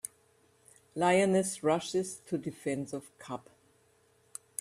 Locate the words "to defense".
2.25-2.91